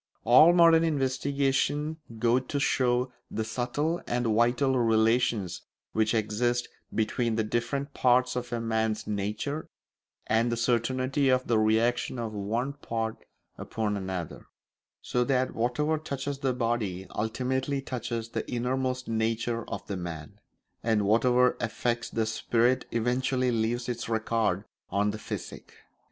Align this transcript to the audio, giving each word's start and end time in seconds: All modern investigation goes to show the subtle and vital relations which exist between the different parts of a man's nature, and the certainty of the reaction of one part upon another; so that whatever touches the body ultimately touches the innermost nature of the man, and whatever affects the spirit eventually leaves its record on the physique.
All 0.23 0.51
modern 0.51 0.83
investigation 0.83 1.97
goes 2.17 2.41
to 2.47 2.59
show 2.59 3.13
the 3.29 3.43
subtle 3.43 4.01
and 4.07 4.25
vital 4.25 4.79
relations 4.79 5.61
which 5.91 6.15
exist 6.15 6.67
between 6.91 7.35
the 7.35 7.43
different 7.43 7.93
parts 7.93 8.35
of 8.35 8.51
a 8.51 8.59
man's 8.59 9.05
nature, 9.05 9.69
and 10.25 10.51
the 10.51 10.57
certainty 10.57 11.29
of 11.29 11.45
the 11.45 11.59
reaction 11.59 12.17
of 12.17 12.33
one 12.33 12.73
part 12.73 13.25
upon 13.59 13.95
another; 13.95 14.47
so 15.03 15.23
that 15.23 15.53
whatever 15.53 15.99
touches 15.99 16.39
the 16.39 16.51
body 16.53 17.05
ultimately 17.11 17.79
touches 17.79 18.29
the 18.29 18.51
innermost 18.51 19.07
nature 19.07 19.69
of 19.69 19.85
the 19.85 19.97
man, 19.97 20.39
and 20.81 21.05
whatever 21.05 21.55
affects 21.61 22.09
the 22.09 22.25
spirit 22.25 22.85
eventually 22.89 23.51
leaves 23.51 23.87
its 23.87 24.09
record 24.09 24.65
on 24.89 25.11
the 25.11 25.19
physique. 25.19 25.75